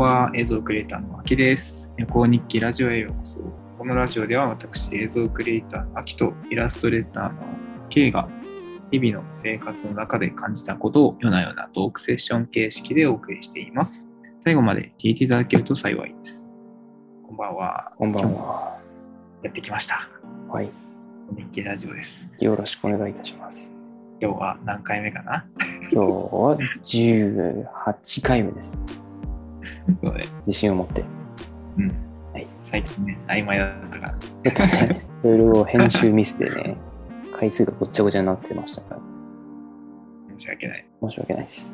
[0.00, 1.90] は、映像クリエイターのあきです。
[1.96, 3.38] 旅行日記ラジオへようこそ。
[3.78, 7.38] このラジオでは私、映像クリエイターのあきとイラストレーターの
[7.88, 8.28] K が
[8.90, 14.06] 日々の生活の中で感じたことを夜な夜なトークセッション形式でお送りしています。
[14.44, 16.50] 最後まで聞いていただけると幸いです。
[17.26, 17.92] こんばんは。
[17.96, 18.78] こんばんは。
[19.42, 20.08] やってきました。
[20.48, 20.70] はい。
[21.36, 22.26] 日記ラジオです。
[22.38, 23.76] よろしくお願いいたします。
[24.20, 25.44] 今日は何回目かな？
[25.82, 29.05] 今日は18回目です。
[30.02, 31.04] そうね自信を持って。
[31.78, 32.06] うん。
[32.32, 32.46] はい。
[32.58, 34.14] 最近ね、曖昧だったから。
[34.50, 36.76] ちょっとね、いろいろ編集ミスでね、
[37.32, 39.00] 回数がごっちゃごちゃになってましたから、
[40.36, 40.86] 申し訳ない。
[41.02, 41.66] 申し訳ないです。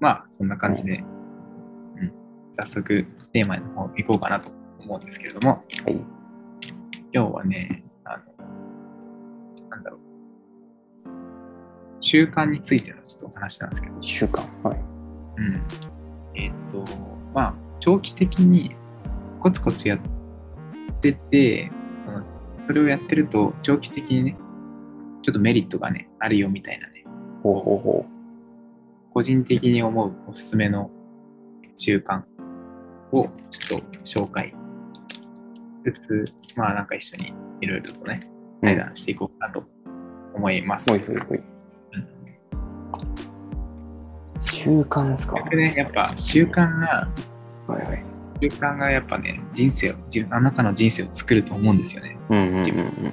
[0.00, 1.04] まあ、そんな感じで、
[1.96, 2.12] うん、
[2.52, 5.92] 早速テーマの方行こうかなと思うんですけれども、はい。
[7.12, 10.00] 今日はね、あの、なんだろう、
[12.00, 14.44] 習慣についてのちょっとお話なんですけど、1週間。
[14.62, 14.78] はい。
[15.36, 15.62] うん。
[16.34, 16.84] えっ、と、
[17.34, 18.74] まあ、長期的に
[19.40, 19.98] コツコツやっ
[21.00, 21.70] てて、
[22.06, 22.22] その
[22.62, 24.36] それをやってると、長期的にね、
[25.22, 27.04] ちょっとメリットがね、あるよみたいなね、
[27.42, 28.06] ほうほうほ
[29.12, 30.90] 個人的に思うおすすめの
[31.76, 32.22] 習慣
[33.12, 34.54] をちょっと紹介し
[35.92, 36.24] つつ、
[36.56, 38.28] まあなんか一緒にいろいろとね、
[38.62, 38.66] う。
[38.66, 39.64] 対談していこうかなと
[40.34, 40.90] 思います。
[40.90, 41.53] ほいほいほい。
[44.44, 45.36] うん習慣ですか？
[45.36, 47.08] 僕ね、やっぱ習慣が、
[47.66, 48.04] はいはい。
[48.40, 52.16] 習慣がやっぱね、人生を、自分あなたの人生を作ると思うんですよね。
[52.30, 53.12] うんうんうん自分うん。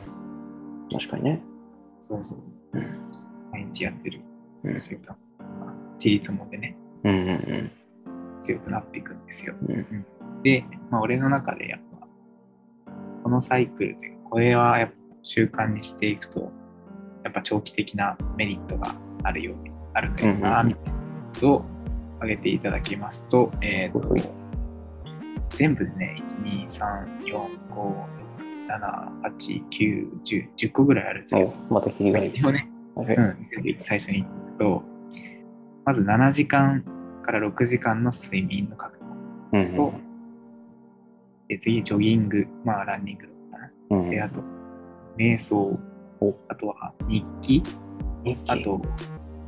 [0.98, 1.42] 確かにね。
[2.00, 2.40] そうそう。
[2.74, 2.86] うん
[3.52, 4.22] 毎日やってる
[4.64, 5.10] うん習慣。
[5.10, 5.16] ま
[5.68, 7.72] あ自立もでね、うんうんうん。
[8.42, 9.56] 強くなっていくんですよ。
[9.68, 10.06] うん
[10.44, 12.08] で、まあ、俺の中でやっぱ、
[13.24, 16.52] このサイクルで、これはやっぱ習慣にしていくと、
[17.24, 18.88] やっぱ長期的なメリットが
[19.22, 20.91] あるように、あるのよな、みたい
[21.44, 21.64] を
[22.18, 24.16] 挙げていただきますと、えーと
[25.50, 28.12] 全部でね、1、2、3、4、5、6、
[28.68, 32.30] 7、8、9、10、10個ぐらいあるんですけどお、また切りがいい。
[32.30, 33.18] 一応ね、はいはい。
[33.18, 33.38] うん、
[33.84, 34.84] 最初に言うと、
[35.86, 36.84] まず7時間
[37.26, 39.06] から6時間の睡眠の確保。
[39.54, 39.94] うんうんと
[41.50, 43.72] で次、ジョギング、まあ、ランニングとかな。
[43.90, 44.10] うん。
[44.10, 44.42] で、あと、
[45.18, 45.78] 瞑想
[46.22, 47.62] お、あとは日記、
[48.24, 48.82] 日記あと、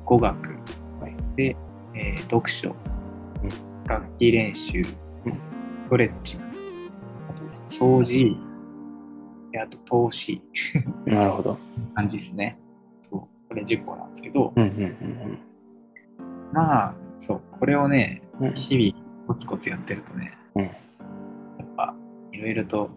[0.04, 0.50] 語学、
[1.00, 1.56] はいで、
[1.96, 3.88] えー読書、うん。
[3.88, 4.84] 楽器練習、うん。
[4.84, 8.38] ストレッチ、あと、掃除、
[9.52, 10.42] であと、投資、
[11.06, 11.58] なるほど。
[11.94, 12.58] 感じですね。
[13.02, 15.38] そう、これ10個なんですけど、うんうんうん
[16.52, 18.48] まあ、そう、これをね、うん。
[18.48, 20.64] うん日々コツコツやってるとね、うん。
[20.64, 20.74] やっ
[21.78, 21.94] ぱ
[22.32, 22.90] いろいろと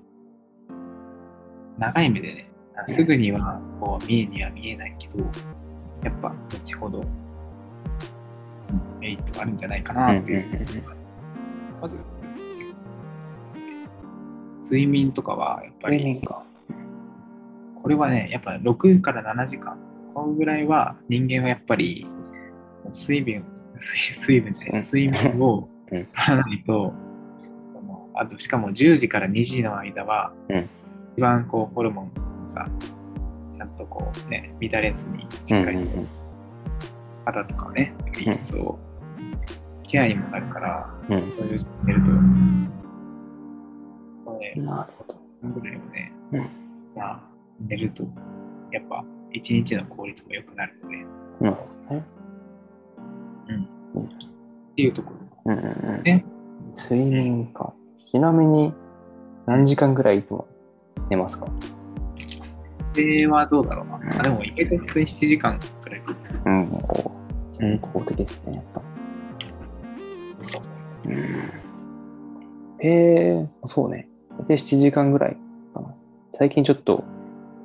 [1.78, 5.24] 長い目でね、あすぐにはこう見えには見えないけど、
[6.02, 7.06] やっぱ後ほど、うん
[9.06, 10.44] メリットがあるんじゃないかなっていう。
[11.80, 11.96] まず、
[14.60, 16.20] 睡眠とかはやっぱり。
[17.82, 19.78] これはね、やっぱ6から7時間、
[20.12, 22.04] このぐらいは人間はやっぱり
[22.90, 23.44] 水分、
[23.78, 26.04] 水水分じゃない、睡眠をうん。
[26.06, 26.92] 取らないと、
[28.14, 30.68] あとしかも10時から2時の間は、うん。
[31.16, 32.12] 一番こうホルモン
[32.48, 32.68] がさ、
[33.52, 35.78] ちゃんとこうね、乱れずにしっかり
[37.24, 38.76] 肌とかをね、一層
[39.84, 42.10] ケアにもなるから、うんそういう時に寝ると、
[44.24, 45.14] このね、なるほど。
[45.60, 46.40] ぐらいはね、うん
[46.96, 47.20] まあ、
[47.60, 48.04] 寝ると、
[48.72, 50.96] やっぱ一日の効率も良くなるので、
[51.40, 52.04] なるほどね。
[54.72, 55.12] っていうとこ
[55.46, 55.80] ろうんうんうん。
[55.80, 56.24] ですね。
[56.76, 57.72] 睡眠か。
[58.10, 58.74] ちなみに
[59.46, 60.46] 何時間ぐらいいつも
[61.08, 61.46] 寝ますか？
[62.92, 64.00] ではどうだろうな。
[64.18, 66.02] あでも、意外と普通に7時間くらい。
[66.44, 66.62] うん。
[66.72, 67.10] お
[67.58, 68.56] 健康的ですね。
[68.56, 68.82] やっぱ
[71.04, 71.14] うん。
[72.78, 74.08] へえ、そうね。
[74.38, 75.36] 大体7時間ぐらい
[75.74, 75.94] かな。
[76.32, 77.04] 最近ちょっと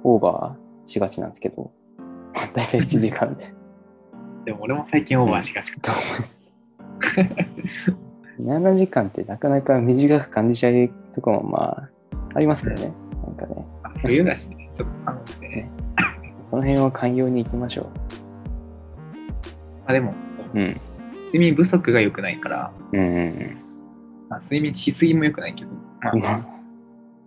[0.03, 1.71] オーバーしがちなんですけど、
[2.53, 3.53] 大体7時間で。
[4.45, 5.93] でも、俺も最近オーバーしがちか。
[8.39, 11.89] 7時間ってなかなか短く感じちゃうとこもまあ
[12.33, 12.93] ありますけどね。
[13.25, 13.65] なんかね。
[14.01, 15.69] 冬だしね、ちょっと寒くてね。
[16.49, 17.89] その辺は寛容に行きましょ
[19.85, 20.13] まあでも、
[20.53, 20.59] う。
[20.59, 20.81] うん。
[21.31, 23.57] 睡眠不足が良くないから、うんうん
[24.29, 26.21] まあ、睡眠しすぎも良くないけど、まあ、うん。
[26.21, 26.45] まあ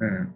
[0.00, 0.34] うん。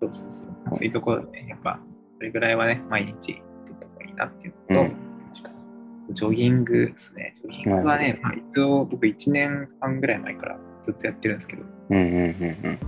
[0.00, 0.46] そうそうそう。
[0.72, 1.78] そういうところでね、やっぱ、
[2.16, 3.34] それぐらいはね、毎日
[3.66, 6.14] 取った方がいいなっていうのと、うん。
[6.14, 7.34] ジョギングですね。
[7.42, 12.78] ジョギングはね、まあ、一応僕1年半ぐらい前からずっとやってるんですけど、うんうんうんうん。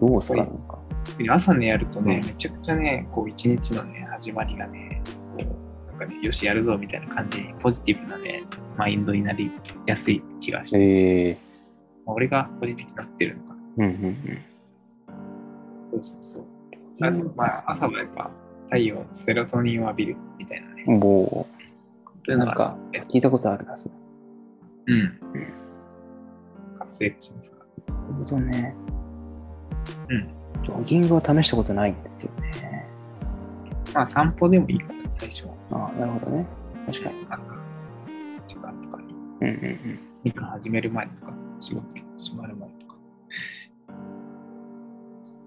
[0.00, 0.46] どうすか。
[1.30, 5.02] 朝ねやるとね、うんめちゃくちゃね、こう一日のね、始まりがね、
[5.96, 8.44] かね、よし、やるぞみたいな感じに、ポジティブなね、
[8.76, 9.50] マインドになり
[9.86, 11.38] やすい気がして、ええ
[12.06, 13.56] 俺がポジティブになってるのかな。
[13.78, 14.44] うんうんうん。
[15.92, 16.44] そうそうそう。
[17.00, 18.30] あと、まあ、朝はやっぱ
[18.66, 20.84] 太陽のセロトニンを浴びるみたいなね。
[20.86, 21.46] も
[22.28, 22.76] う、なんか、
[23.08, 23.94] 聞いたことあるな、それ。
[24.88, 25.18] うん。
[26.78, 27.56] 活性化しますか
[27.88, 27.94] ら。
[27.94, 28.74] なるほどね。
[30.08, 30.36] うん。
[30.62, 32.50] ジョギングを試したことないんですよね。
[33.94, 35.54] まあ、散歩でもいいかも、最初は。
[35.70, 36.46] ああ、なるほどね。
[36.86, 37.28] 確かに。
[37.28, 37.56] なんか、
[38.46, 39.14] 時間とかに。
[39.40, 40.00] うんうんうん。
[40.24, 41.86] 何か始める前とか、仕事
[42.18, 42.96] 始まる前とか。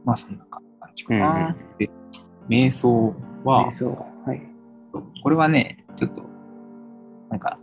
[0.06, 0.62] まあ、そんな感
[0.96, 1.30] じかな。
[1.30, 1.90] うんうんで、
[2.48, 3.14] 瞑想
[3.44, 4.06] は瞑、想。
[4.26, 4.42] はい。
[5.24, 6.24] これはね、ちょっと、
[7.30, 7.60] なんか、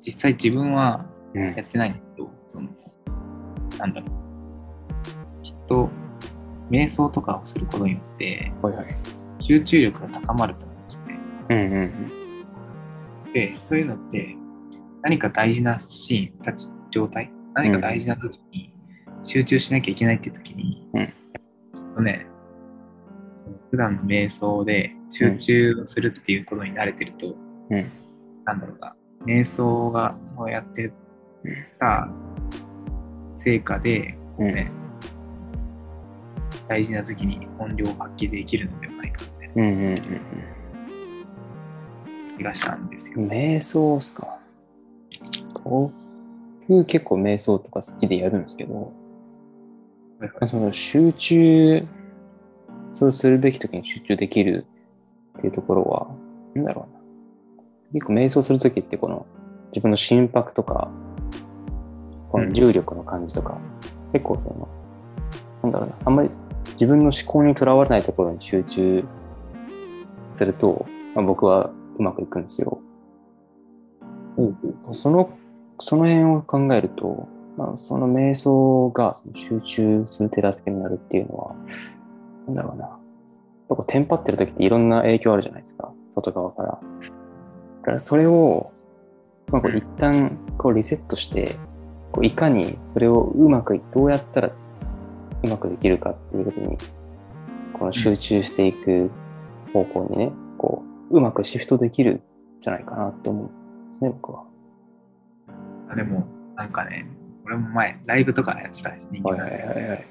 [0.00, 2.68] 実際自分はうんやってないんだけど、その、
[3.78, 5.42] なんだろう。
[5.42, 5.88] きっと、
[6.70, 8.96] 瞑想とかをすることによって、はいはい。
[9.46, 11.20] 集中力が高まると思うんですよね。
[11.50, 12.48] うんうん
[13.26, 13.32] うん。
[13.32, 14.36] で、そういうのって、
[15.02, 18.72] 何か大事なシーン、立ち、状態、何か大事な時に
[19.22, 22.26] 集中しなきゃいけないって時に、うんね、
[23.70, 27.36] 普段の瞑想で集中するっていうことに慣れてると、
[27.70, 27.90] うん
[28.46, 28.96] なんだろうな、
[29.26, 30.90] 瞑想がをやって
[31.78, 32.08] た
[33.34, 34.70] 成果で、こうね、
[36.66, 38.93] 大事な時に本領を発揮できるので
[39.56, 39.96] うんうんうん
[42.36, 43.20] 気がしたんですよ。
[43.20, 43.28] うん。
[43.28, 44.38] 瞑想っすか。
[45.64, 45.92] 僕
[46.86, 48.74] 結構瞑想とか好きでやるんですけど、
[50.18, 51.86] はいはいその集中、
[52.92, 54.66] そうするべき時に集中できる
[55.38, 56.08] っていうところは、
[56.54, 57.00] なんだろうな。
[57.92, 59.26] 結構瞑想するときってこの
[59.72, 60.90] 自分の心拍とか、
[62.30, 63.58] この重力の感じとか、
[64.12, 64.68] 結構その、
[65.62, 66.30] なんだろうな、あんまり
[66.72, 69.04] 自分の思考にとらわれないところに集中
[70.34, 72.80] すると、まあ、僕はうまくいくんですよ。
[74.92, 75.30] その、
[75.78, 81.54] その辺を考えると、まあ、その瞑想が集中する手助けになるっていうのは、
[82.46, 82.98] なんだろうな。
[83.68, 85.92] こうテンパってる時っていろんな影響あるじゃないですか。
[86.14, 86.68] 外側から。
[86.68, 86.78] だ
[87.82, 88.72] からそれを、
[89.50, 91.56] まあ、こう一旦こうリセットして、
[92.12, 96.78] こういかにそれをうまく、どうやったらうまくできるかっていうことに、
[97.72, 99.10] この集中していく
[99.74, 102.22] 方向にね、こう、うまくシフトできるん
[102.62, 104.44] じゃないかなって思うんですね、僕は。
[105.90, 106.26] あでも、
[106.56, 107.06] なんかね、
[107.44, 110.04] 俺も前、ライブとかやってた人間なんですけど、はい。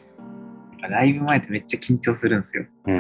[0.82, 2.66] ライブ前ってめっちゃ緊張するんですよ。
[2.88, 2.98] うん。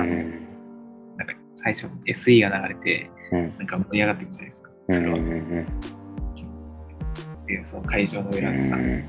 [1.17, 3.57] なんか最初 SE が流れて、うん。
[3.57, 4.69] なんか盛り上がっていくじゃないですか。
[4.87, 5.15] うんうんう
[5.59, 5.65] ん
[7.45, 9.03] で、その会場の裏でさ、うん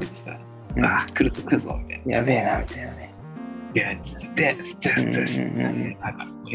[0.00, 0.36] 出てさ、
[0.76, 2.16] うんああ、来ると来るぞ、みたいな。
[2.16, 3.14] やべえな、みたいなね。
[3.72, 5.96] で、つって、つって、つって、つって、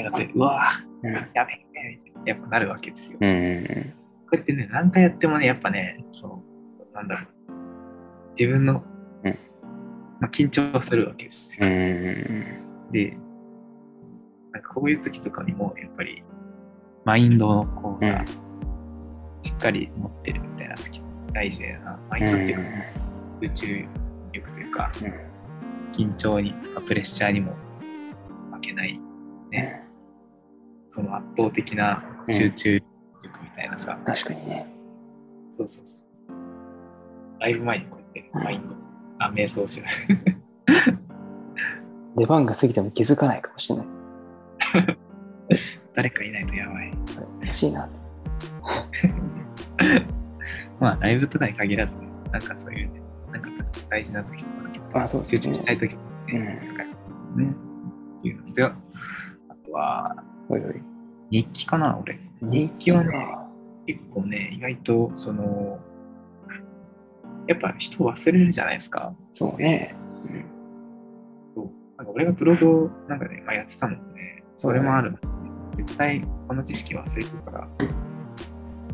[0.05, 0.67] って、うわ
[1.03, 1.15] うん。
[1.15, 3.17] ぁ、やべえ、やっぱなるわけですよ。
[3.21, 3.93] うんうん
[4.29, 6.43] こうやってね、何回やってもね、やっぱね、その、
[6.93, 7.27] なんだろう、
[8.37, 8.83] 自分の、
[9.23, 9.39] うん。
[10.19, 11.69] まあ、緊張するわけですうん。
[11.69, 11.75] よ。
[11.75, 11.79] う
[12.89, 13.17] んで、
[14.51, 16.23] なんかこういう時とかにも、やっぱり、
[17.05, 18.23] マインドをこうさ、
[19.41, 21.01] しっかり持ってるみたいな時
[21.33, 21.99] 大事だよな。
[22.09, 22.71] マインドっていうか、
[23.41, 23.85] 集中
[24.33, 24.91] 力というか、
[25.93, 27.53] 緊張にとかプレッシャーにも
[28.51, 28.99] 負けない、
[29.51, 29.86] ね、
[30.89, 32.85] その圧倒的な集中力
[33.43, 34.67] みたいなさ、確かにね。
[35.49, 36.07] そうそうそう。
[37.39, 38.75] ライブ前にこうやってマインド、
[39.19, 39.85] あ、瞑想しよ
[42.15, 43.85] 出番が過ぎても気づかないかもしれない。
[45.95, 46.91] 誰かいないとやばい。
[47.41, 47.87] 嬉しいな。
[50.79, 53.01] まあ、ライブとかに限らずね、なんかそういうね、
[53.31, 53.49] なんか
[53.89, 54.57] 大事な時とか、
[55.03, 55.97] あ、そうです集中ねしたい時に
[56.33, 57.53] ね、うん使えますね。
[58.17, 58.75] っていうので、あ
[59.65, 60.15] とは、
[60.49, 60.81] おいおい。
[61.29, 62.19] 日記かな、俺。
[62.41, 63.09] 日記はね、
[63.85, 65.79] 結構ね、意外と、その、
[67.47, 69.13] やっぱ人忘れるじゃないですか。
[69.33, 69.95] そうね。
[70.13, 75.17] そうなんか俺がブログをなんかね、まあ、やってたのもね、それもあるの
[75.75, 77.67] で、絶対この知識忘れてるから、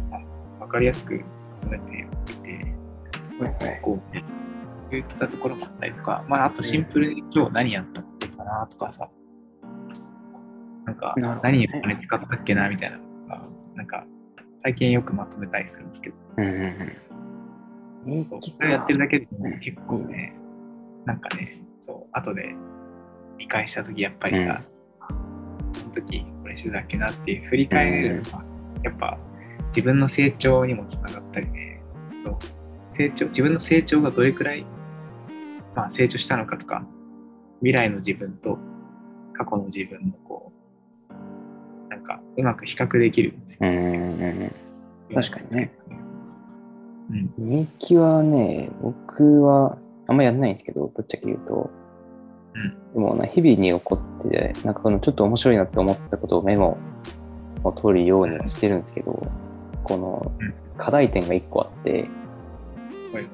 [0.10, 0.18] ま
[0.60, 1.22] あ、わかりやすくま
[1.62, 2.76] とめておいて、
[3.42, 3.82] おい。
[3.82, 4.02] こう、
[4.92, 9.10] 言ったところもあったりとか、まあ、あとシンプルに今日何やったことかなとかさ、
[11.18, 12.98] なんか何をこれ使ったっけなみたいな。
[12.98, 13.42] のが、
[13.76, 14.06] なんか
[14.64, 16.62] 最近よくまとめたりするんですけど、うんうん
[18.08, 18.28] うん。
[18.42, 20.36] それやってるだけでもうん結構ね、
[21.06, 22.56] なんかね、そう、後で
[23.38, 24.64] 理解したとき、やっぱりさ、
[25.74, 28.44] その時これしてたっけなっていう振り返れるのは、
[28.84, 29.18] やっぱ
[29.68, 31.82] 自分の成長にもつながったりね、
[32.24, 32.38] そう、
[32.92, 34.66] 成長、自分の成長がどれくらい、
[35.76, 36.86] まあ成長したのかとか、
[37.60, 38.58] 未来の自分と
[39.34, 40.23] 過去の自分のこ
[42.38, 43.70] う、まく比較できるんですよ。
[43.70, 43.80] うんう
[44.28, 44.56] ん
[45.14, 45.72] 確かにね。
[47.38, 47.50] うん。
[47.50, 51.70] 日記はね、僕はあんまやんないんですけど、ぶっちゃけ言うと。
[52.56, 56.78] うんでもな、日々に起こって、なんかこのちょっと面白いなって思ったことをメモ
[57.64, 59.28] を取るようにはしてるんですけど、
[59.84, 62.08] このうん課題点が一個あって、
[63.12, 63.28] ほい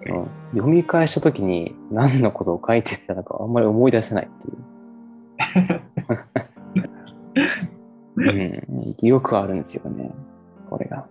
[0.52, 5.99] 読み返した時に何のことを書いてたのかあんまり思い出せないってい
[8.30, 9.06] う。
[9.06, 9.60] ん、よくあるん。
[9.60, 10.12] ですよね、
[10.70, 11.08] これが。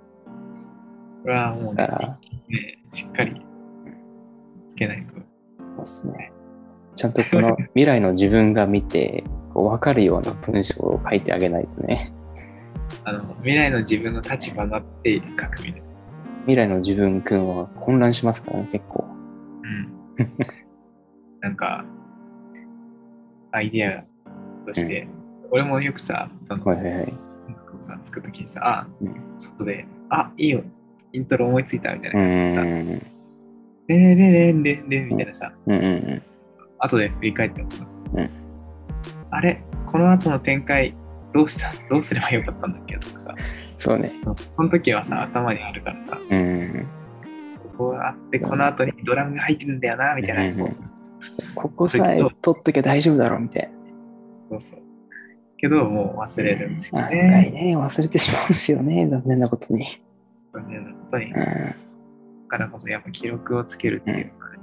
[1.22, 3.40] これはもうねだから、ね、しっかり
[4.68, 5.14] つけないと。
[5.14, 6.32] そうですね。
[6.96, 7.12] ちゃん。
[7.12, 12.12] とこの未来の自分が見て、こう分かるような文章を書いてあげないとね。
[13.04, 15.88] あの、未来の自分の立場になって書くみたいな。
[16.42, 17.48] 未来の自分くん。
[17.48, 19.04] は混乱しますからね、結構。
[19.62, 19.92] うん。
[21.40, 21.56] なん。
[21.56, 21.84] か、
[23.52, 24.04] アイディア
[24.66, 25.08] として、
[25.50, 27.14] 俺もよくさ、その、はいはいはい。
[27.48, 30.62] 音楽をさ、作るときにさ、あ、うん外で、あ、いいよ、
[31.12, 32.86] イントロ思いついたみたいなうん感じでさ、うん
[33.88, 35.86] レレレレンレンレンみたいなさ、うんうんう
[36.16, 36.22] ん。
[36.78, 38.30] 後で振り返ってもさ、うん
[39.30, 40.94] あれ、この後の展開、
[41.32, 43.34] どうしたどうすればよかったんだっけとかさ、
[43.78, 44.10] そうね。
[44.56, 46.86] その時はさ、頭にあるからさ、うんうん
[47.78, 50.64] こうあって、この後にドラムが入ってるんだよな、みたいな。
[50.64, 50.76] うんうん
[51.54, 53.70] ここさえ取っときゃ大丈夫だろうみたい
[54.50, 54.78] そうそう。
[55.58, 57.10] けど、もう忘れるんですな。
[57.10, 57.64] よ案外ね。
[57.66, 59.84] ね、忘れてしまうんですよね、 残念なことに。
[60.52, 61.30] 残念なことに。
[61.30, 61.74] うだん
[62.48, 64.58] からこそ、やっぱ記録をつけるっていうのがね。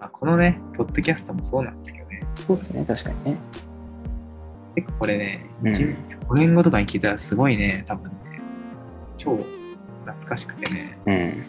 [0.00, 2.22] まあ、このね、ポッドキャストもそうなんですけどね。
[2.36, 3.36] そうですね、確かにね。
[4.74, 5.96] 結構これね、うん1
[6.28, 8.16] 5年後とかに聞いたらすごいね、多分ね、
[9.16, 9.36] 超
[10.04, 11.44] 懐かしくてね、うん。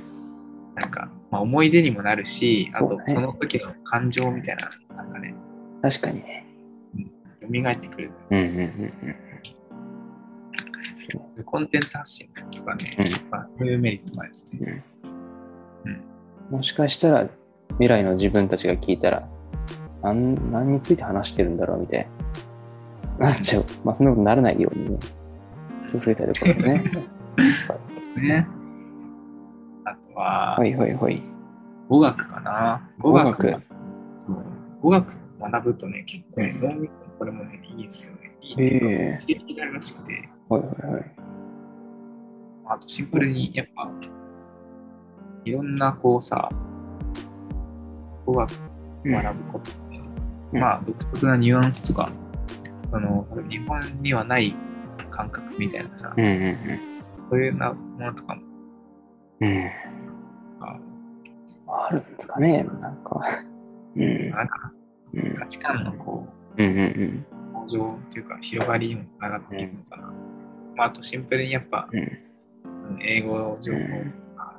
[0.76, 5.34] なんか、まあ、思い出にもなるし、あとその時の感情みたいな、なんかね、
[5.82, 6.46] 確かにね。
[7.52, 8.12] 蘇ってくる。
[8.30, 9.14] うんうんうん
[11.44, 14.84] コンテンツ発信とかね、うんまあ、そういうメリットがですね。
[15.84, 16.02] うん。
[16.50, 17.30] もしかしたら、
[17.72, 19.28] 未来の自分たちが聞いたら、
[20.02, 22.08] 何何について話してるんだろうみたい
[23.20, 23.28] な。
[23.30, 23.66] なっちゃう。
[23.84, 25.00] まあ、そんなことにならないようにね、
[25.88, 26.84] 気をつけたいところですね。
[27.68, 28.48] そうですね。
[29.86, 31.22] あとは、はいはいはい。
[31.90, 32.90] 語学かな。
[33.00, 33.64] 語語学学。
[34.18, 34.38] そう。
[34.82, 38.36] 語学学ぶとね、結構ね、脳みそこれもね、いいですよね。
[38.42, 41.12] いいっていうか、へえ刺激になるらしくて、はいはいはい。
[42.66, 43.92] あとシンプルにやっぱ、
[45.46, 46.50] いろんなこうさ、
[48.26, 48.50] 語学
[49.06, 49.72] 学ぶこと
[50.52, 52.12] うんまあ独特なニュアンスとか、
[52.90, 54.56] その日本にはない
[55.12, 56.80] 感覚みたいなさ、うんうん
[57.30, 58.42] そういうなものとかも
[59.42, 59.52] うん。
[59.52, 59.70] うん。
[60.60, 60.80] あ
[61.88, 63.22] あるんですかね、なんか。
[63.96, 64.32] うん。
[64.32, 64.74] なんか
[65.14, 70.14] うん価値観のこうんうんう向上というか広がりにもつながっていくのかな。
[70.76, 72.00] まあ、あとシンプルにやっぱうん。
[72.00, 72.06] うん。
[72.06, 74.54] うん英語情報うんとか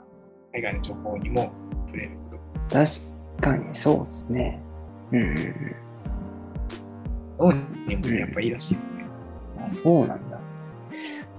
[0.52, 1.52] 海外の情報にも
[1.86, 2.74] 触れること。
[2.74, 4.60] 確かにそうですね。
[5.12, 5.36] うんうん
[7.38, 9.04] 脳にもやっぱいいらしいですね。
[9.58, 9.64] うん。
[9.64, 10.38] あそうなんだ。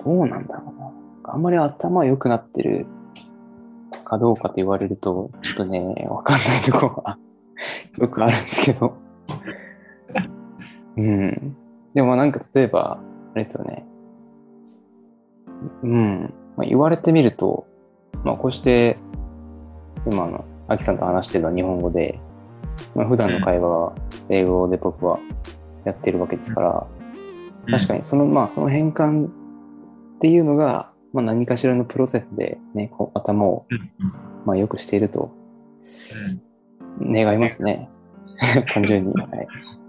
[0.04, 0.92] どうなんだろうな。
[1.34, 2.86] あんまり頭良くなってる
[4.04, 5.80] かどうかと言われると、ちょっとね、
[6.10, 7.18] わかんないところが
[7.98, 8.98] よくあるんですけど。
[10.98, 11.56] うん。
[11.94, 13.00] でもなんか例えば、
[13.34, 13.86] あれですよね。
[15.84, 16.34] うん。
[16.58, 17.68] まあ、言われてみると、
[18.24, 18.98] まあこうして、
[20.06, 22.20] 今の、アキさんと話してるのは日本語で、
[22.96, 23.94] まあ、普段の会話は
[24.30, 25.20] 英語で僕は
[25.86, 26.88] やってるわけですから、
[27.70, 28.00] 確かに。
[28.00, 29.30] にその、まあ、その変換っ
[30.20, 33.66] ていうのが、まあ、何かしらのプロセスで、ね、こう頭を、
[34.46, 35.32] まあ、よくしていると
[37.02, 37.90] 願いますね。
[38.74, 39.14] 単純に。
[39.14, 39.48] はい
[39.78, 39.83] うん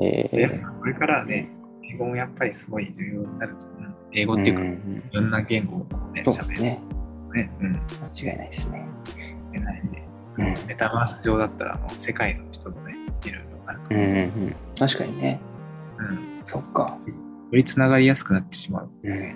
[0.00, 1.48] えでやっーぱこれからはね、
[1.92, 3.94] 英語もやっぱりすごい重要になると思う。
[4.12, 6.80] 英語っていうか、いんんろんな言語をね、そうですね。
[7.34, 7.50] ね。
[7.60, 7.72] うん。
[7.74, 8.84] 間違いないですね。
[9.52, 9.98] 出ないんで。
[10.38, 12.94] うんメタバース上だったら、もう世界の人とね、
[13.26, 14.10] いろいろあるとうん思う。
[14.10, 14.54] うんうん。
[14.78, 15.40] 確かにね。
[15.98, 16.40] うん。
[16.42, 16.98] そっか。
[17.06, 18.90] よりつながりやすくなってしまう。
[19.02, 19.34] うん。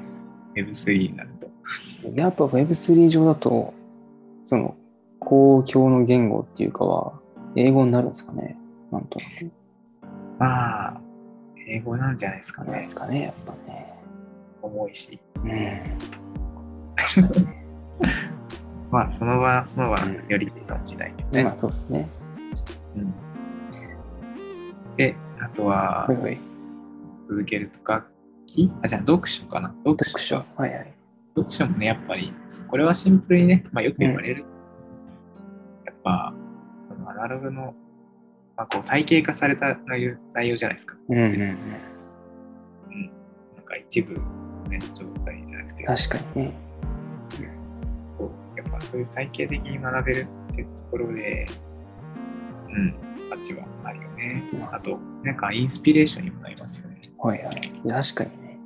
[0.57, 2.11] Web3 になると。
[2.15, 3.75] やっぱ Web3 上だと、
[4.45, 4.77] その、
[5.19, 7.21] 公共の言語っていうかは、
[7.57, 8.57] 英語になるんですかね。
[8.91, 9.51] なんとなく。
[10.39, 11.01] まあ、
[11.67, 12.87] 英語なんじゃないですかねで。
[12.87, 13.95] すかね、やっぱね。
[14.63, 15.19] 重いし。
[15.37, 15.51] うん。
[18.91, 21.45] まあ、その場、その場うんよりいいかもしれないけどね。
[21.45, 22.09] まあそうですね。
[22.97, 23.15] うん
[24.97, 26.39] で、あとははい、はい。
[27.25, 28.07] 続けるとか、
[28.47, 29.75] きあ、じゃあ読書かな。
[29.85, 30.37] 読書読書。
[30.57, 30.95] はいはい。
[31.35, 32.33] 読書もね、やっぱり、
[32.69, 34.45] これはシンプルにね、まあ、よく言われる。
[35.85, 36.33] やっぱ、
[37.07, 37.75] アナログの、
[38.57, 40.97] まあ、こう体系化された内容内容じゃないですか。
[41.09, 41.39] うんうんうん。
[43.57, 44.21] なんか一部
[44.69, 46.55] めの状態じゃなくて、確かにね。
[48.13, 51.47] そうやっぱそういう体系的に学べるっていうところで、
[52.69, 52.95] うん、
[53.31, 54.43] 価値はあるよね。
[54.73, 57.01] あと、なんかインスピレーションにもなりますよね。
[57.19, 57.55] はいはい。
[57.89, 58.59] 確かにね。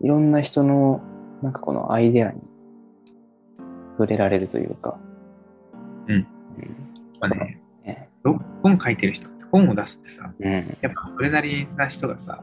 [0.00, 1.00] いろんな人の、
[1.42, 2.40] なんかこのアイデアに
[3.92, 4.98] 触れられるというか。
[6.08, 6.26] うんうん。
[7.20, 7.59] まあね、
[8.24, 10.78] 本書いてる人って本を出すってさ、うん。
[10.80, 12.42] やっぱそれなりな人がさ、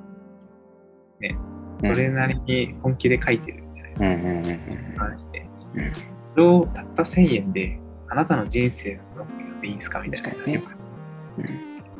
[1.19, 1.38] ね、
[1.81, 4.10] うんそれなりに本気で書いてるじゃないですか。
[4.10, 5.93] うんうんうんうん。
[6.31, 7.79] それをたった1000円で、
[8.10, 10.29] あなたの人生のものやっていいんですかみたいな。
[10.29, 10.77] 確かにねやっぱ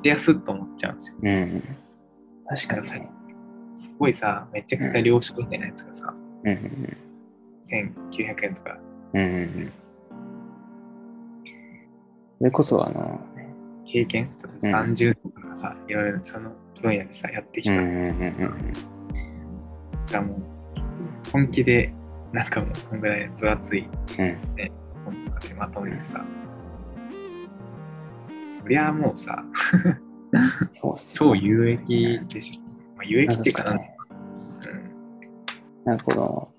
[0.04, 1.18] 安っと思っちゃうんですよ。
[1.22, 1.36] うん。
[1.36, 1.64] うん。
[2.48, 3.10] 確かにね。
[3.76, 6.98] すごいさ、めちゃくちゃ良食みたいなやつがさ、うんうん
[7.70, 8.78] 1900円とか、
[9.14, 9.22] うん。
[9.22, 9.72] うんうんうん。
[12.40, 13.20] それこそあの、
[13.88, 14.30] 経験、
[14.62, 16.52] 例えば30年とかさ、いろいろその
[16.82, 18.74] 分野でさ、やってきたうんうんうんうん。
[20.12, 20.42] らもう、
[21.32, 21.94] 本気で、
[22.32, 23.88] なんかもう、こんぐらい分厚い
[24.20, 24.38] うん。
[25.06, 26.24] 本とかでまとめてさ、
[28.50, 29.44] そりゃもうさ、
[30.72, 32.62] そうっすね超有益でしょ。
[32.98, 33.86] まあ、有益っていうかな、なんで
[34.62, 34.92] すかね
[35.86, 36.50] なんかこの、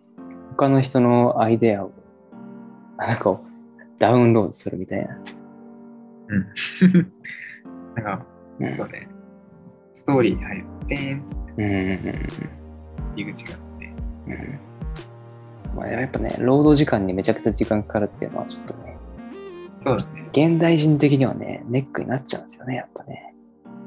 [0.50, 1.92] 他の人のアイデアを、
[2.96, 3.38] なんか
[3.98, 5.18] ダウンロードするみたいな。
[6.28, 6.36] うん。
[6.36, 7.12] うん。
[7.96, 8.26] なんか、
[8.60, 9.08] うんそうね、
[9.92, 13.92] ストーリーに入る、ペーンってうん入り口があって、
[14.26, 15.76] うんうん。
[15.76, 18.96] まあやっぱね、労働時間にめちゃくちゃ時間かかるっていうのはちょっとね、
[19.80, 20.28] そうだね。
[20.32, 23.34] 現代人的にはね、ネックになっちゃうんですよね、やっぱね。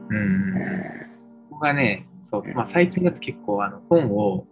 [0.09, 1.11] うんうん
[1.49, 4.45] ここがね、そう、まあ最近だと結構あの本を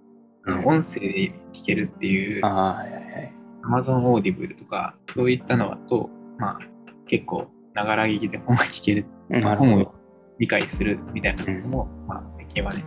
[0.46, 3.34] あうんの音声で聞けるっていう、ああ、はいはいはい。
[3.64, 6.60] Amazon Audible とか、そういったのだと、まあ
[7.08, 9.96] 結構、ながら聞きで本が聞ける、本をなるほど。
[10.40, 12.84] 理解するみたいなのも、まあ最近はね、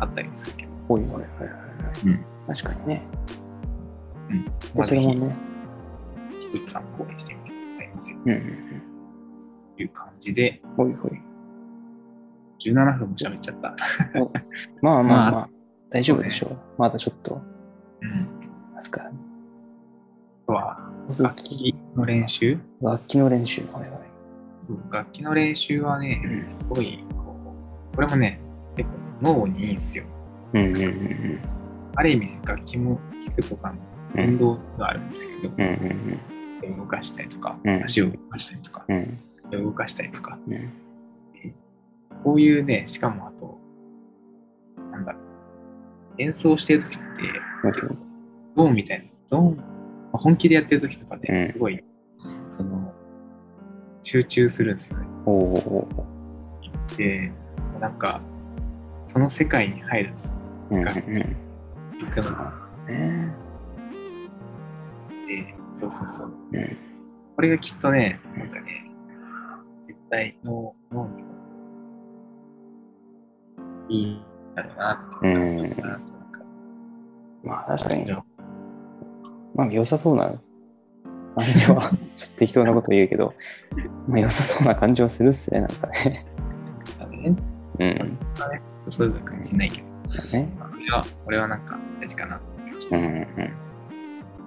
[0.00, 2.12] あったりするけど、ほいほいほいほい。
[2.12, 3.02] うん確かにね。
[4.30, 4.44] うん。
[4.44, 5.36] で、まあそれもね。
[6.40, 8.12] 一つ参考にしてみてくださいませ。
[8.12, 8.82] うんうん
[9.76, 10.76] という感じで、うん。
[10.76, 11.20] ほいほい。
[12.64, 13.76] 17分も喋っちゃった。
[14.80, 15.48] まあまあままあ、
[15.90, 16.58] 大丈夫でしょう。
[16.78, 17.42] まだちょっと、
[18.00, 18.28] うん。
[18.74, 19.18] ますからね。
[20.44, 20.78] あとは、
[21.18, 22.58] 楽器の練習？
[22.80, 23.62] 楽器の練習。
[23.72, 24.05] はいはい。
[24.66, 26.42] そう、楽器の練習はねう、ん。
[26.42, 27.36] すごい、こ
[27.92, 28.40] う、これもね、
[28.76, 28.88] 結
[29.22, 30.04] 構脳にいいんですよ。
[30.52, 31.40] うんうんうん
[31.98, 33.76] ある意味、楽器も弾くとかの
[34.16, 34.28] うん。
[34.30, 36.20] 運動があるんですけど、うんうん
[36.60, 37.84] 手を動かしたりとか、うん。
[37.84, 39.18] 足を動かしたりとか、うん。
[39.50, 40.72] 動かしたりとか、うん。
[42.24, 43.58] こういうね、しかもあと、
[44.90, 45.22] なんだろう、
[46.18, 47.02] 演奏してる時って、
[48.56, 49.62] ゾーンみたいな、ゾーン、ま
[50.14, 51.20] あ本気でやってる時とかうん。
[51.22, 51.82] ね、すごい、
[54.06, 55.06] 集中するんですよね。
[55.26, 55.88] おお。
[56.96, 57.32] で、
[57.80, 58.20] なんか、
[59.04, 60.34] その世界に入るんですよ。
[60.70, 60.84] うん。
[60.84, 60.92] 行
[62.12, 62.52] くのが。
[62.86, 63.34] ね
[65.26, 66.32] で、そうそうそう。
[66.52, 66.76] うん
[67.34, 68.90] これがきっとね、なんかね、
[69.82, 71.28] 絶対脳脳にも
[73.90, 76.40] いいんだろうなってうん思ったなとなんか
[77.44, 78.10] まあ確かに、
[79.54, 80.40] まあ良さそうな
[81.42, 83.34] 感じは、ちょっと適当なこと言うけど、
[84.08, 86.26] まあ良さそうな感じはするっすね、なんかね。
[87.78, 88.18] うん。
[88.88, 89.86] それぞれかもしれないけど、
[90.32, 90.52] ね。
[90.58, 92.96] まあ、これは、これはなんか大事かなと思いました。
[92.96, 93.10] うんうん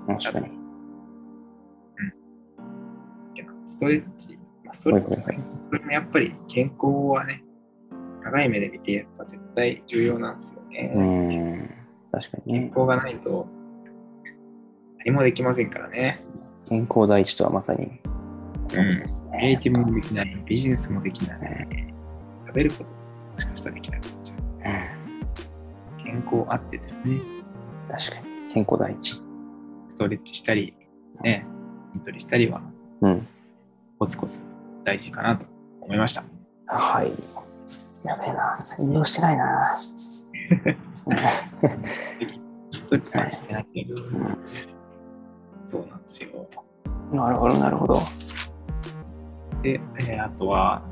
[0.09, 0.17] うん。
[0.17, 0.59] 確かに。
[3.35, 7.43] けどストレッチ、まあ、ストレッチはいはもやっぱり健康はね、
[8.23, 10.91] 長い目で見てやっぱ絶対重要なんですよね。
[10.95, 11.69] うん。
[12.11, 12.67] 確かに健ね。
[12.75, 13.47] 康がないと
[15.05, 16.21] 何もできませんからね。
[16.67, 17.85] 健康第一とはまさに。
[17.85, 19.03] うん
[19.41, 19.61] エイね。
[19.63, 21.67] ティブもできない、ビジネスもできない、
[22.45, 22.97] 食べることも
[23.33, 24.39] もしかしたらできなくなっちゃう。
[24.39, 24.43] う
[24.95, 24.99] ん
[26.03, 27.19] 健康あってですね、
[27.89, 28.53] 確かに。
[28.53, 29.21] 健康第一。
[29.87, 30.75] ストレッチしたり、
[31.21, 31.45] ね、
[31.93, 32.61] 筋トレしたりは
[33.01, 33.27] うん。
[33.97, 34.41] コツコツ
[34.83, 35.45] 大事かなと
[35.81, 36.23] 思いました。
[36.67, 37.11] はい。
[38.03, 38.55] やべえな。
[38.79, 39.59] 運動してないな。
[39.59, 40.31] 筋
[42.87, 43.95] トレとかしてないけど、
[45.69, 46.49] そうなんですよ。
[47.13, 47.93] なるほど、なるほど。
[47.93, 48.01] は
[49.61, 50.83] で、えーあとは、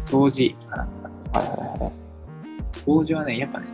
[0.00, 0.88] 掃除かな。
[1.32, 1.92] あといはいはい。
[2.72, 3.66] 掃除はね、やっぱね、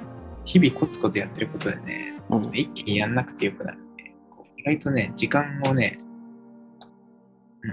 [0.44, 4.14] 日々コツコツやってることでね、うん一気にやんなくてよくなるんで、
[4.58, 5.98] 意外とね、時間をね、
[7.62, 7.70] うん、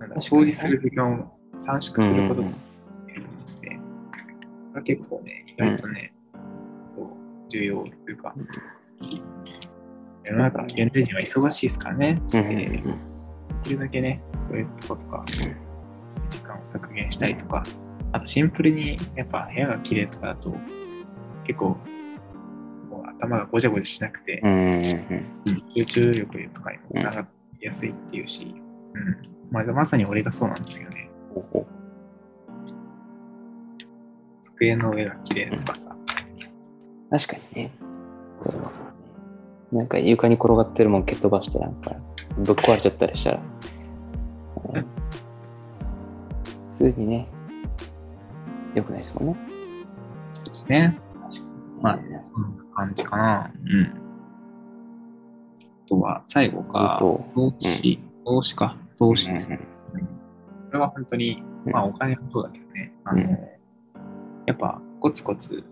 [0.00, 2.54] なんだ掃除する時間を短縮することがうん
[3.06, 3.74] できるので、こ
[4.74, 6.12] れは結構ね、意外とね、
[6.88, 7.06] そう、
[7.48, 8.34] 重要というか、
[10.30, 12.82] 世の中、現代人は忙しいですからね、で
[13.64, 15.24] きるだけね、そういうとことか、
[16.28, 17.64] 時間を削減したりとか、
[18.12, 20.54] あとシンプルにやっぱ部屋が綺麗とかだと、
[21.44, 21.76] 結構、
[22.88, 24.40] こう頭がごちゃごちゃしなくて。
[25.74, 27.26] 集中力とかにもつなが
[27.58, 28.54] りやすいっていうし、
[28.94, 29.16] うん。
[29.50, 31.10] まあ、まさに俺がそうなんですよね。
[34.42, 35.96] 机の上が綺麗とかさ。
[37.10, 37.72] 確かにね。
[38.42, 38.99] そうそう。
[39.72, 41.94] なんか床に転がってるもん蹴っ飛ばしてなんか
[42.38, 43.40] ぶっ壊れちゃったりしたら、
[44.74, 44.86] うん
[46.80, 47.28] 普通にね、
[48.74, 49.36] 良くないですもんね。
[50.32, 50.98] そうですね。
[51.82, 53.52] まあ、そんな感じかな。
[53.62, 53.82] うん。
[53.84, 53.88] あ
[55.86, 59.58] とは、最後か、と投資、投資か、投資ですね。
[59.58, 59.62] ね。
[60.68, 63.38] これは本当に、うんまあお金もそうだけどね、あの、うん
[64.46, 65.64] やっぱコツコツ、うん、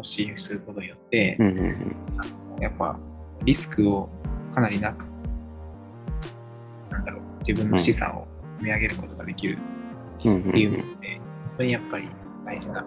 [0.00, 1.62] 投資することによって、うんうんう
[2.58, 2.62] ん。
[2.62, 2.98] やっぱ
[3.44, 4.08] リスクを
[4.54, 5.04] かなりなく、
[6.90, 8.26] なんだろう、自分の資産を
[8.58, 9.58] 積み上げることができる
[10.24, 11.22] うんうんっていうので、本
[11.58, 12.08] 当にやっぱり
[12.44, 12.84] 大事な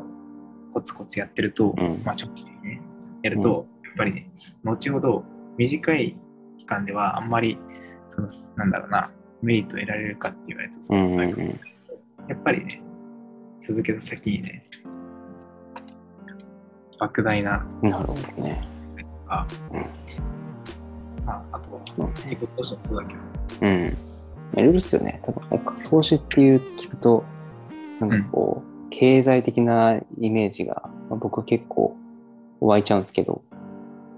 [0.74, 2.82] コツコツやってると、うんまあ長期でね、
[3.22, 4.30] やると、やっぱりね、
[4.64, 5.24] 後ほど
[5.58, 6.16] 短い
[6.58, 7.58] 期間ではあんまり、
[8.10, 12.30] その、なんだろうな、メリットを得られるかって言われると、そううんうんうでもないかもん。
[12.30, 12.82] やっぱりね、
[13.60, 14.66] 続けた先にね、
[17.00, 18.68] 莫大ななるほどね。
[18.98, 19.86] とか、うん
[21.26, 23.20] まあ、あとは自己投資もそうだけど、
[23.62, 23.98] うん。
[24.56, 25.22] いろいろですよね。
[25.24, 27.24] 多分投資っていう聞くと、
[28.00, 31.96] なんかこう、経済的なイメージが、まあ、僕は結構
[32.60, 33.42] 湧いちゃうんですけど、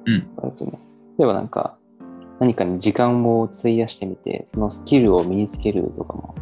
[0.06, 0.28] うん。
[0.38, 0.80] あれですよね。
[1.18, 1.78] 例えばなんか、
[2.40, 6.36] 何かに時間を費やしてみて、そのスキルを身につけるとかも、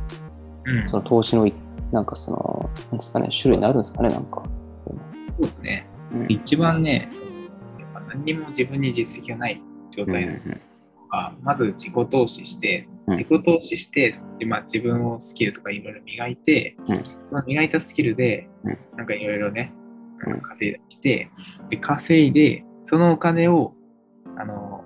[0.66, 1.54] うん、その投資のい、
[1.92, 4.44] なんかその、なんですかね、種類になるんですかね、なんか。
[5.30, 5.88] そうだね。
[6.14, 6.26] うん。
[6.30, 7.32] 一番ね、その
[7.80, 9.62] やっぱ何にも自分に実績がない
[9.96, 10.34] 状態の。
[10.34, 10.62] うん
[11.14, 13.18] が、まず自己投資して、うん。
[13.18, 17.04] 自己投資して、でまあ、自分をスキルとかいろいろ磨いて、うん。
[17.04, 19.72] その磨いたスキルでうん、なんかいろいろね、
[20.26, 20.42] うん。
[20.42, 21.30] 稼いだりして、
[21.70, 23.76] で、稼いで、そのお金を、
[24.36, 24.84] あの、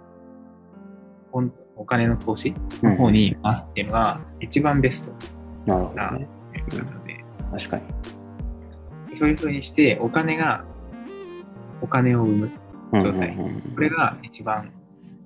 [1.78, 6.28] お金の投資うんの方に回すっていうのが一番ベストなるほどね。
[6.52, 9.16] ということなので、確かに。
[9.16, 10.66] そういうふうにして、お金が、
[11.82, 12.52] お金を生む。
[12.94, 14.72] 状態これが一番、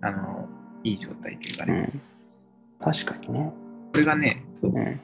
[0.01, 0.49] あの、
[0.83, 1.91] いい状態というかね。
[1.93, 2.91] うん。
[2.91, 3.53] 確かにね。
[3.93, 4.99] これがね、そうう、ん。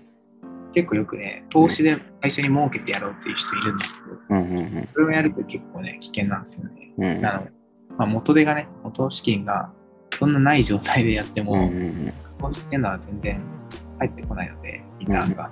[0.73, 6.93] 結構よくね、投資で最初に儲けてやろうっていう人いるんですけど、それをやると結構ね、危険なんですよね。
[6.97, 7.25] うん。
[7.25, 7.47] あの、
[7.97, 9.71] まあ、元手がね、元資金が
[10.13, 11.69] そんなない状態でやっても、
[12.39, 13.41] 投資っていうのは全然
[13.99, 15.51] 入ってこないので、リターンが。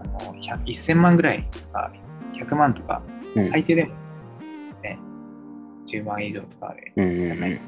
[0.00, 1.92] あの100 1000万ぐらいとか、
[2.34, 3.96] 100万とか、うん最低でも、ね、
[5.86, 7.58] 10万以上とかで、うんうんうん。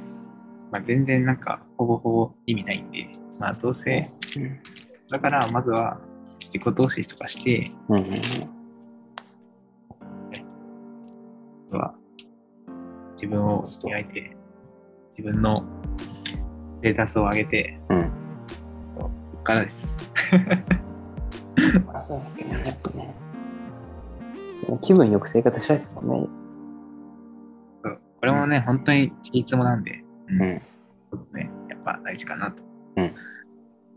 [0.71, 3.09] まあ、全然なんか、ほぼほぼ意味ないんで、
[3.41, 4.11] まあ、どうせ、
[5.11, 6.01] だから、まずは
[6.41, 8.13] 自己投資とかして、うんうんうん。
[11.69, 11.95] あとは
[13.13, 14.37] 自分を磨いて、
[15.11, 15.65] 自分の
[16.79, 18.11] ステータスを上げて、うん。
[18.91, 19.89] そうここからです。
[24.81, 26.29] 気分よく生活したいですもんね。
[28.25, 30.63] これもね、本当にちいつもなんで、うんうん。
[31.13, 32.63] そうね、やっぱ大事かなと。
[32.97, 33.15] うん。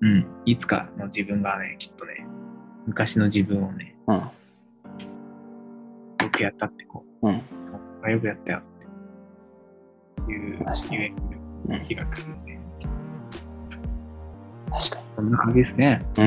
[0.02, 0.28] うん。
[0.44, 2.28] いつかの自分がね、きっとね、
[2.86, 4.16] 昔の自分をね、うん。
[4.18, 4.30] よ
[6.30, 7.36] くやったってこうん。
[7.36, 7.42] う、
[8.04, 8.60] あよくやったよ
[10.24, 11.14] っていう、言え
[11.70, 12.60] うんる日が来るんで、
[14.70, 16.06] 確かそんな感じですね。
[16.18, 16.24] に。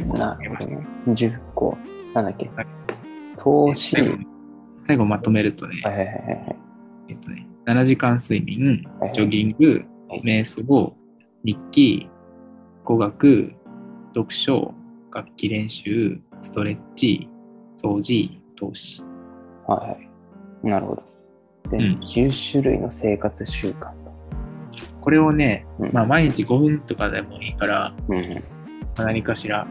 [0.00, 0.08] うん。
[0.12, 0.86] なるほどね。
[1.08, 1.76] 10個。
[2.14, 2.66] なんだっけはい。
[3.36, 3.96] 投資。
[3.96, 4.34] 最後
[4.86, 6.20] 最後まとめるとね、はいはいはいは
[6.52, 6.56] い。
[7.08, 10.96] えっとね、7時間睡眠はい、ジョギングはい、瞑想、
[11.44, 12.08] 日記、
[12.84, 13.52] 語学、
[14.14, 14.74] 読書、
[15.12, 17.28] 楽器練習、ストレッチ、
[17.82, 19.02] 掃除、投資。
[19.66, 20.66] はいはい。
[20.66, 21.02] なるほど。
[21.70, 24.12] で、うん10種類の生活習慣と。
[25.00, 28.34] これをね、うんまあ、毎日5分とかでもいいから、うんうん。
[28.34, 28.40] ま
[28.98, 29.66] あ、何かしら、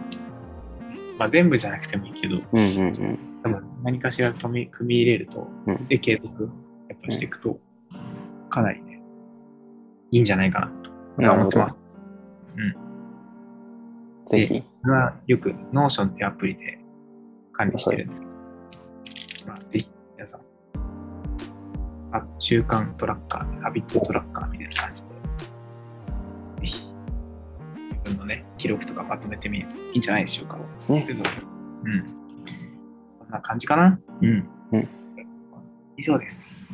[1.17, 3.19] まあ、全部じゃなくてもいいけど、うんうんうん。
[3.43, 6.49] 多分何かしら組み組み入れると、うんで、継続
[6.93, 7.59] やっぱしていくと、
[8.49, 9.01] かなりね、
[10.11, 10.91] いいんじゃないかなと
[11.33, 12.13] 思ってます。
[14.27, 14.61] ぜひ。
[14.61, 16.79] これはよく Notion ってアプリで
[17.51, 18.25] 管理してるんですけ
[19.45, 20.41] ど、まあ、ぜひ皆さん、
[22.11, 25.17] あ習慣トラッカー、ハビットトラッカーみたいな感じで、ぜ
[26.61, 26.85] ひ
[28.05, 30.57] 自分のね、記録とかまとめてみるといいんじゃないでしょうか。
[30.57, 31.11] ですねと。
[31.11, 31.37] いうことで
[31.85, 32.03] うん。
[33.19, 33.99] こんな感じかな？
[34.21, 34.47] うん。
[34.73, 34.87] うん
[35.97, 36.73] 以上です。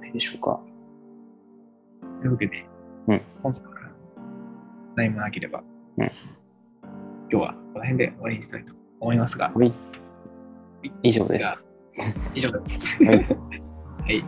[0.00, 0.60] 何でしょうか。
[2.20, 2.64] というわけで、
[3.08, 3.90] うん、本作から
[4.96, 5.62] 何もなければ、
[5.98, 6.10] うん、今
[7.28, 9.72] 日はこの辺で終わりにしたいと思いますが、はい、
[11.02, 11.64] 以上です。
[12.34, 13.04] 以上です。
[13.04, 14.24] はい、 はい。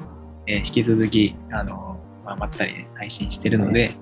[0.49, 3.97] えー、引き続き、あのまあ、まったり、ね、配信してるので、はい、ぜ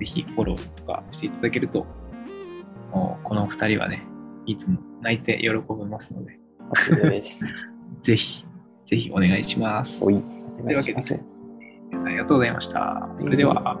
[0.00, 1.86] ひフォローとかしていただけると、
[2.92, 4.02] もうこの2人はね、
[4.46, 6.38] いつも泣いて喜びますので、
[7.10, 7.22] で
[8.02, 8.44] ぜひ。
[8.84, 10.04] ぜひお願いします。
[10.04, 10.22] はい
[10.62, 13.12] というわけです、ありがとうございました。
[13.18, 13.78] それでは。